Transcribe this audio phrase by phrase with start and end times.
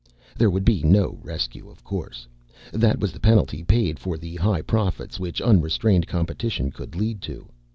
[0.35, 2.25] There would be no rescue, of course.
[2.73, 7.47] That was the penalty paid for the high profits which unrestrained competition could lead to.